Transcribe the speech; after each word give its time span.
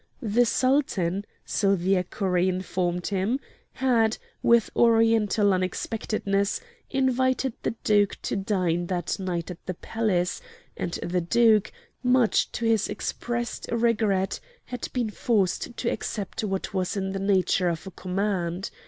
The 0.19 0.47
Sultan, 0.47 1.25
so 1.45 1.75
the 1.75 1.95
equerry 1.97 2.49
informed 2.49 3.05
him, 3.05 3.39
had, 3.73 4.17
with 4.41 4.71
Oriental 4.75 5.53
unexpectedness, 5.53 6.59
invited 6.89 7.53
the 7.61 7.75
Duke 7.83 8.17
to 8.23 8.35
dine 8.35 8.87
that 8.87 9.19
night 9.19 9.51
at 9.51 9.63
the 9.67 9.75
Palace, 9.75 10.41
and 10.75 10.93
the 11.03 11.21
Duke, 11.21 11.71
much 12.01 12.51
to 12.53 12.65
his 12.65 12.87
expressed 12.89 13.69
regret, 13.71 14.39
had 14.65 14.89
been 14.91 15.11
forced 15.11 15.77
to 15.77 15.89
accept 15.91 16.43
what 16.43 16.73
was 16.73 16.97
in 16.97 17.11
the 17.11 17.19
nature 17.19 17.69
of 17.69 17.85
a 17.85 17.91
command. 17.91 18.71